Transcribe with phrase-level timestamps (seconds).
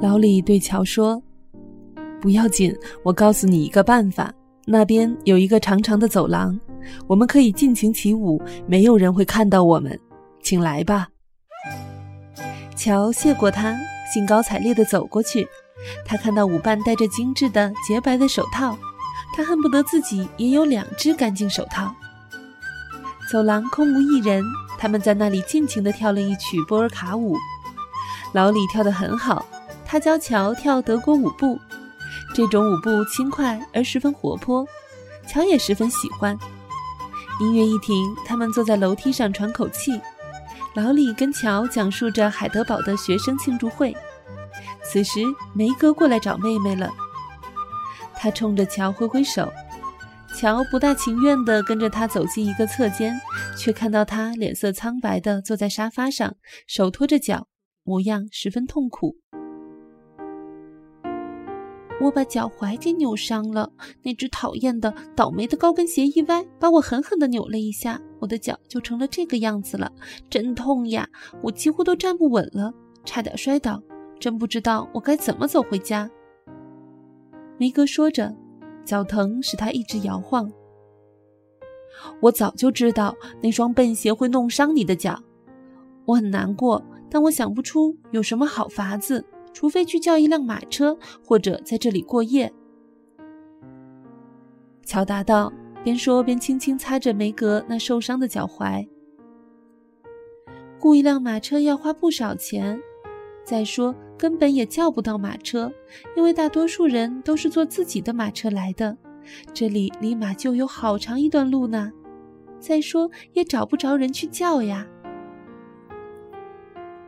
[0.00, 1.22] 老李对乔说
[2.20, 4.32] ：“不要紧，我告诉你一个办法。
[4.66, 6.58] 那边有一个长长的走廊，
[7.06, 9.98] 我们可以尽情起舞，没有人会看到我们。
[10.42, 11.08] 请来吧。”
[12.76, 13.74] 乔谢过他，
[14.12, 15.46] 兴高采烈地走过去。
[16.04, 18.76] 他看到舞伴戴着精致的洁白的手套，
[19.34, 21.94] 他恨不得自己也有两只干净手套。
[23.30, 24.42] 走廊空无一人，
[24.78, 27.36] 他们在那里尽情地跳了一曲波尔卡舞。
[28.32, 29.46] 老李跳得很好。
[29.94, 31.56] 他教乔跳德国舞步，
[32.34, 34.66] 这种舞步轻快而十分活泼，
[35.28, 36.36] 乔也十分喜欢。
[37.40, 37.94] 音乐一停，
[38.26, 39.92] 他们坐在楼梯上喘口气。
[40.74, 43.96] 老李跟乔讲述着海德堡的学生庆祝会。
[44.82, 45.20] 此时
[45.54, 46.90] 梅哥过来找妹妹了，
[48.16, 49.48] 他冲着乔挥挥手。
[50.34, 53.14] 乔不大情愿地跟着他走进一个侧间，
[53.56, 56.34] 却看到他脸色苍白地坐在沙发上，
[56.66, 57.46] 手托着脚，
[57.84, 59.18] 模样十分痛苦。
[62.04, 69.90] 我把脚踝给扭伤了，那只讨厌的、倒霉的高跟鞋一歪，把我狠狠地扭了一下，我的脚就成了这个样子了，
[70.28, 71.08] 真痛呀！
[71.42, 72.74] 我几乎都站不稳了，
[73.06, 73.82] 差点摔倒，
[74.20, 76.10] 真不知道我该怎么走回家。
[77.56, 78.36] 梅格说着，
[78.84, 80.52] 脚疼使他一直摇晃。
[82.20, 85.18] 我早就知道那双笨鞋会弄伤你的脚，
[86.04, 89.24] 我很难过，但我想不出有什么好法子。
[89.54, 92.52] 除非去叫一辆马车，或者在这里过夜。”
[94.84, 95.50] 乔答道，
[95.82, 98.86] 边说边轻轻擦着梅格那受伤的脚踝。
[100.78, 102.78] “雇一辆马车要花不少钱，
[103.42, 105.72] 再说根本也叫不到马车，
[106.14, 108.94] 因为大多数人都是坐自己的马车来的。
[109.54, 111.90] 这里离马厩有好长一段路呢。
[112.58, 114.86] 再说也找不着人去叫呀。”“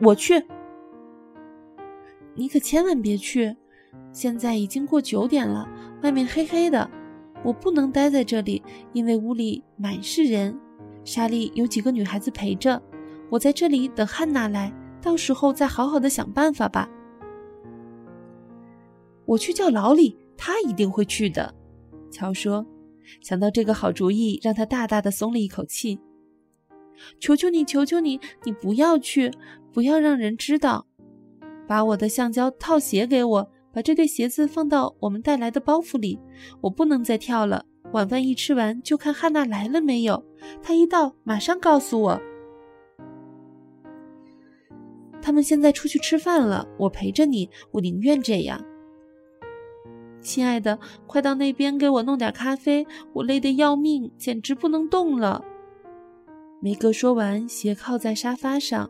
[0.00, 0.44] 我去。”
[2.34, 3.56] 你可千万别去！
[4.12, 5.68] 现在已经过九点了，
[6.02, 6.90] 外面黑黑的，
[7.44, 8.62] 我不能待在这里，
[8.92, 10.58] 因为屋里满是人。
[11.04, 12.80] 莎莉有几个女孩子陪着，
[13.28, 16.88] 我在这里等汉娜来，到时候再好好的想办法吧。
[19.26, 21.54] 我去叫老李，他一定会去的。
[22.10, 22.66] 乔说，
[23.20, 25.98] 想到这个好主意，让他大大的松了一口气。
[27.18, 29.32] 求求你，求求你，你不要去，
[29.72, 30.86] 不要让人知道。
[31.66, 36.18] 把我的橡胶套鞋给我，把这对鞋子放到我们带来的包袱里。
[36.60, 37.64] 我不能再跳了。
[37.92, 40.24] 晚饭一吃完，就看汉娜来了没有。
[40.62, 42.20] 她一到，马上告诉我。
[45.20, 48.64] 他们现在出去吃饭了，我陪着你，我宁愿这样。
[50.20, 55.44] 亲爱的，快到那边给我弄点咖啡，我累得要命，简直不能动了。
[56.64, 58.88] 梅格说完，斜靠在沙发上，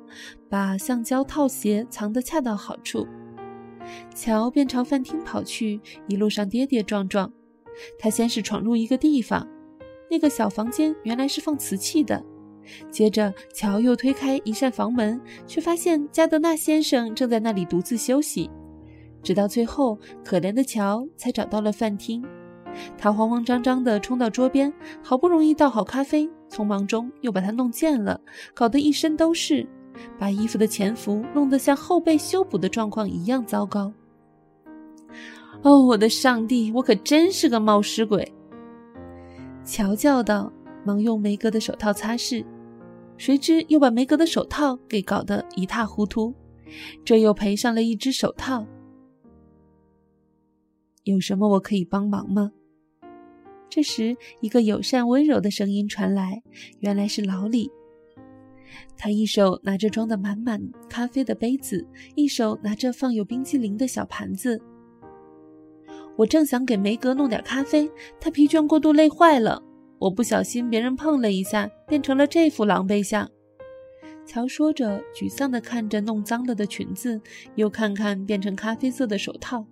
[0.50, 3.08] 把橡胶套鞋藏得恰到好处。
[4.14, 7.32] 乔便朝饭厅跑去，一路上跌跌撞撞。
[7.98, 9.48] 他先是闯入一个地方，
[10.10, 12.22] 那个小房间原来是放瓷器的。
[12.90, 18.50] 接着，乔又推开一扇房门，却发现加德纳先生正在那里独自休息。
[19.22, 22.22] 直到最后，可怜的乔才找到了饭厅。
[22.98, 24.70] 他慌慌张张地冲到桌边，
[25.02, 28.20] 好不容易倒好咖啡，匆忙中又把它弄溅了，
[28.52, 29.66] 搞得一身都是，
[30.18, 33.92] 把衣服的前幅弄得像后背修补的状况一样糟糕。
[35.62, 38.30] 哦，我的上帝，我可真是个冒失鬼！
[39.64, 40.52] 乔叫道，
[40.84, 42.44] 忙用梅格的手套擦拭，
[43.16, 46.34] 谁知又把梅格的手套给搞得一塌糊涂，
[47.04, 48.66] 这又赔上了一只手套。
[51.04, 52.52] 有什么我可以帮忙吗？
[53.74, 56.42] 这时，一个友善温柔的声音传来，
[56.80, 57.70] 原来是老李。
[58.98, 60.60] 他一手拿着装的满满
[60.90, 64.60] 咖啡的杯子，一手拿着放有冰激凌的小盘子。
[66.16, 67.90] 我正想给梅格弄点咖啡，
[68.20, 69.62] 他疲倦过度累坏了。
[69.98, 73.26] 我不小心别人碰了一下，变成了这副狼狈相。
[74.26, 77.18] 乔说着，沮丧地看着弄脏了的裙子，
[77.54, 79.64] 又看看变成咖啡色的手套，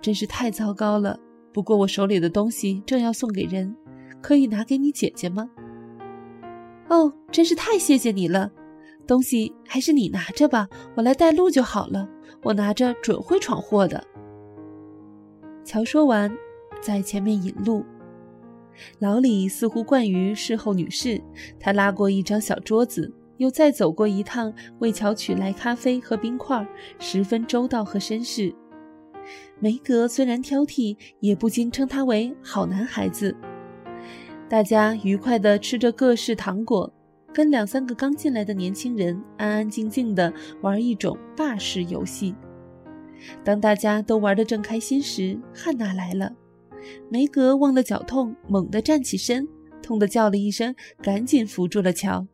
[0.00, 1.18] 真是太糟糕了。
[1.52, 3.74] 不过我手里的东西正要送给人，
[4.20, 5.50] 可以拿给你姐姐吗？
[6.88, 8.50] 哦，真是太谢谢你了。
[9.06, 12.08] 东西还是你拿着吧，我来带路就好了。
[12.42, 14.04] 我拿着准会闯祸的。
[15.64, 16.30] 乔说完，
[16.80, 17.84] 在前面引路。
[19.00, 21.20] 老李似乎惯于侍候女士，
[21.58, 26.66] 他拉过一张小桌子，又再走过一趟，为乔取来咖啡和冰块，
[26.98, 28.54] 十分周到和绅士。
[29.60, 33.36] 梅格虽然挑剔，也不禁称他为好男孩子。
[34.48, 36.92] 大家愉快地吃着各式糖果，
[37.34, 40.32] 跟两三个刚进来的年轻人安安静静的
[40.62, 42.34] 玩一种霸式游戏。
[43.44, 46.34] 当大家都玩得正开心时，汉娜来了。
[47.10, 49.48] 梅格忘了脚痛，猛地站起身，
[49.82, 52.26] 痛得叫了一声，赶紧扶住了乔。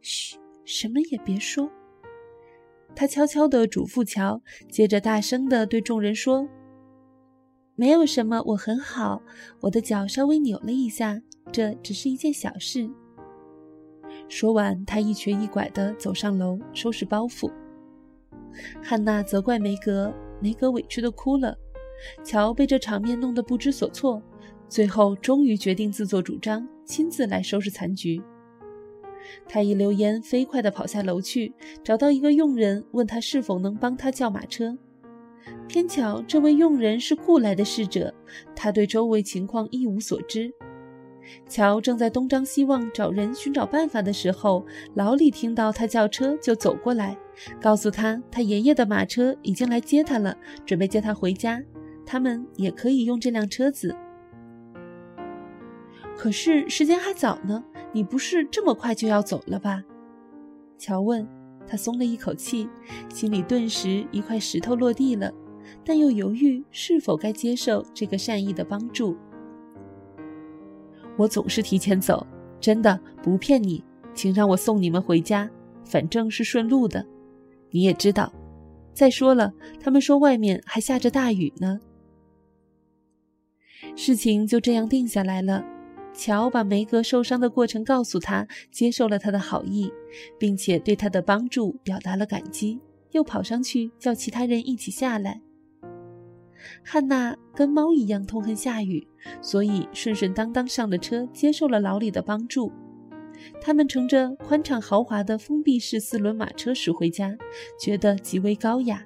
[0.00, 1.70] 嘘，什么也别说。
[2.94, 6.46] 他悄悄地嘱咐乔，接着大声地对众人说
[7.76, 9.22] ：“没有什么，我很好，
[9.60, 11.20] 我的脚稍微扭了一下，
[11.50, 12.90] 这只是一件小事。”
[14.28, 17.50] 说完，他一瘸一拐地走上楼收拾包袱。
[18.82, 21.56] 汉娜责怪梅格，梅格委屈地哭了。
[22.24, 24.22] 乔被这场面弄得不知所措，
[24.68, 28.22] 最后终于决定自作主张，亲自来收拾残局。
[29.48, 34.76] 他一溜烟飞快地跑下楼去，找到一个佣人，问他是否能帮他叫马车。
[35.66, 38.12] 偏巧这位佣人是雇来的侍者，
[38.54, 40.52] 他对周围情况一无所知。
[41.48, 47.16] 乔正在东张西望找人寻找办法的时候，老李听到他叫车，就走过来，
[47.60, 50.36] 告诉他他爷爷的马车已经来接他了，
[50.66, 51.62] 准备接他回家。
[52.04, 53.94] 他们也可以用这辆车子。
[56.16, 59.82] 可是时间还早呢，你不是这么快就要走了吧？
[60.78, 61.26] 乔问。
[61.68, 62.68] 他松了一口气，
[63.10, 65.32] 心里顿时一块石头落地了，
[65.84, 69.16] 但又犹豫是否该接受这个善意的帮助。
[71.16, 72.26] 我总是提前走，
[72.58, 73.84] 真的不骗你，
[74.14, 75.48] 请让我送你们回家，
[75.84, 77.06] 反正是顺路的。
[77.70, 78.32] 你也知道，
[78.92, 81.78] 再说了，他们说外面还下着大雨呢。
[83.94, 85.64] 事情就这样定下来了。
[86.12, 89.90] 乔把梅格受伤的过程告诉他，接受了他的好意，
[90.38, 92.78] 并且对他的帮助表达了感激，
[93.12, 95.40] 又跑上去叫其他人一起下来。
[96.84, 99.06] 汉娜跟猫一样痛恨下雨，
[99.40, 102.70] 所以顺顺当当上了车，接受了老李的帮助。
[103.62, 107.34] 他们乘着宽敞豪华的封闭式四轮马车驶回家，
[107.80, 109.02] 觉得极为高雅。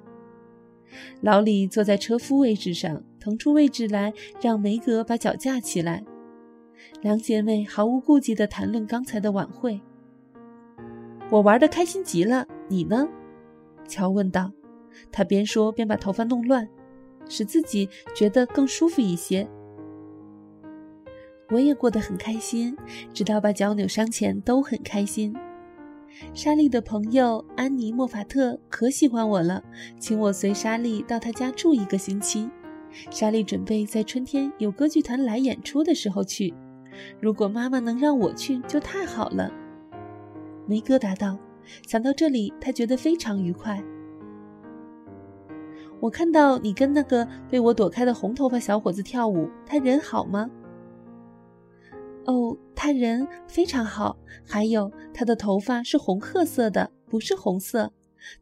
[1.21, 6.03] 老李坐在车夫位置上，腾出位置来让梅格把脚架起来。
[7.01, 9.81] 两姐妹毫无顾忌地谈论刚才的晚会。
[11.29, 13.07] 我玩得开心极了，你呢？
[13.87, 14.51] 乔问道。
[15.11, 16.69] 他边说边把头发弄乱，
[17.27, 19.45] 使自己觉得更舒服一些。
[21.49, 22.75] 我也过得很开心，
[23.13, 25.35] 直到把脚扭伤前都很开心。
[26.33, 29.61] 莎莉的朋友安妮·莫法特可喜欢我了，
[29.99, 32.49] 请我随莎莉到她家住一个星期。
[33.09, 36.53] 莎莉准备在春天有歌剧团来演出的时候去。
[37.19, 39.51] 如果妈妈能让我去，就太好了。
[40.67, 41.37] 梅哥答道。
[41.87, 43.83] 想到这里，他觉得非常愉快。
[45.99, 50.47] 我看到你跟那个被我躲开的红头发小伙子跳舞，他人好吗？
[52.25, 54.15] 哦，他人非常好。
[54.47, 57.91] 还有，他的头发是红褐色的，不是红色。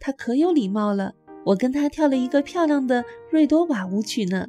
[0.01, 1.13] 他可有礼貌了。
[1.45, 4.47] 我跟他跳了一个漂亮的瑞多瓦舞曲呢。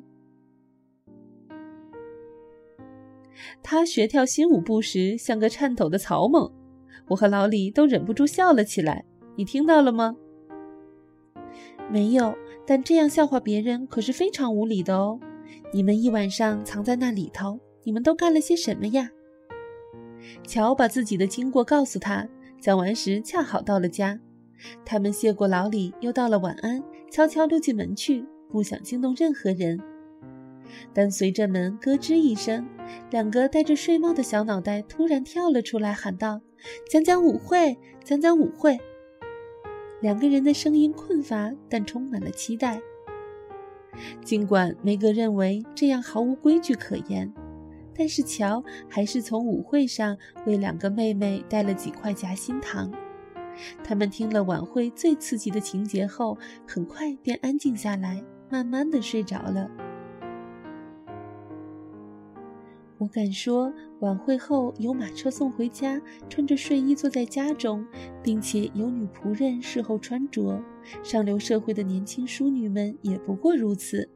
[3.62, 6.52] 他学跳新舞步时像个颤抖的草蜢，
[7.08, 9.04] 我和老李都忍不住笑了起来。
[9.36, 10.16] 你听到了吗？
[11.90, 12.34] 没有，
[12.66, 15.18] 但这样笑话别人可是非常无理的哦。
[15.72, 19.10] 你们一晚上藏在那里头，你们都干了些什么呀？
[20.46, 22.26] 乔把自己的经过告诉他，
[22.60, 24.18] 讲完时恰好到了家。
[24.84, 29.78] 他们谢过老李，又道了晚安，悄悄溜进门去，不想惊动任何人。
[30.94, 32.66] 但随着门咯吱一声，
[33.10, 36.40] 两个戴着睡帽的小脑袋突然跳了出来，喊道
[36.90, 38.78] ：“讲讲舞会，讲讲舞会。”
[40.00, 42.80] 两个人的声音困乏，但充满了期待。
[44.24, 47.32] 尽管梅格认为这样毫无规矩可言。
[47.96, 52.90] 但是乔还是从舞会上为两个妹妹带了几块夹心糖。
[53.84, 56.36] 他们听了晚会最刺激的情节后，
[56.66, 59.70] 很快便安静下来，慢慢的睡着了。
[62.98, 67.84] 我敢说，晚会后有马车送回家，穿着睡衣坐在家中，
[68.22, 70.62] 并且有女仆人侍候穿着，
[71.02, 74.08] 上流社会的年轻淑女们也不过如此。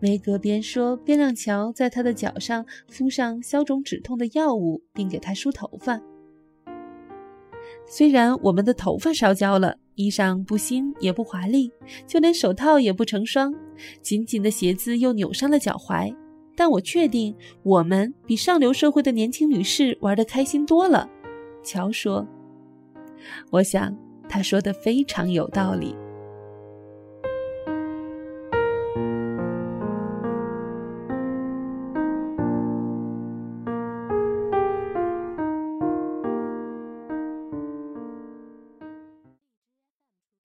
[0.00, 6.00] 梅格边说边让乔在他的脚上敷上消肿止痛的药物，并给他梳头发。
[7.86, 11.70] 虽然我们的头发烧焦了，衣裳不新也不华丽，
[12.06, 13.54] 就连手套也不成双，
[14.00, 16.16] 紧紧的鞋子又扭伤了脚踝，
[16.60, 21.08] 但我确定我们比上流社会的年轻女士玩得开心多了。
[21.62, 22.28] 乔说
[23.48, 23.96] ：“我想
[24.28, 25.96] 他说的非常有道理。”